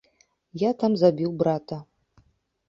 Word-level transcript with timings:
Я 0.61 0.71
там 0.83 0.95
забіў 1.01 1.35
брата. 1.43 1.79